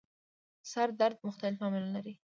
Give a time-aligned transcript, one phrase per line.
[0.71, 2.13] سر درد مختلف لاملونه لري